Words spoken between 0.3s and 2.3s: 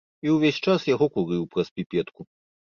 ўвесь час яго курыў праз піпетку.